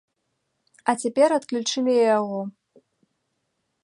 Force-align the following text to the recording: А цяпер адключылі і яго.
А 0.93 0.95
цяпер 1.03 1.29
адключылі 1.39 1.91
і 1.99 2.01
яго. 2.17 2.41